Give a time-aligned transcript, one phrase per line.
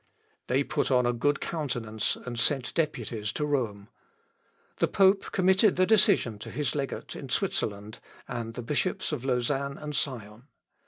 [0.47, 3.87] They put on a good countenance, and sent deputies to Rome.
[4.77, 9.77] The pope committed the decision to his legate in Switzerland, and the bishops of Lausanne
[9.77, 10.47] and Sion.